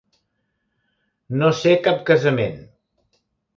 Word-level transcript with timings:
No 1.43 1.51
ser 1.61 1.75
cap 1.89 2.03
casament. 2.11 2.59